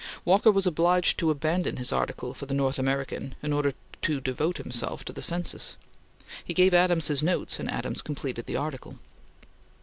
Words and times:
Walker 0.25 0.49
was 0.51 0.65
obliged 0.65 1.19
to 1.19 1.29
abandon 1.29 1.77
his 1.77 1.91
article 1.91 2.33
for 2.33 2.47
the 2.47 2.55
North 2.55 2.79
American 2.79 3.35
in 3.43 3.53
order 3.53 3.71
to 4.01 4.19
devote 4.19 4.57
himself 4.57 5.05
to 5.05 5.13
the 5.13 5.21
Census. 5.21 5.77
He 6.43 6.55
gave 6.55 6.73
Adams 6.73 7.05
his 7.05 7.21
notes, 7.21 7.59
and 7.59 7.69
Adams 7.69 8.01
completed 8.01 8.47
the 8.47 8.57
article. 8.57 8.97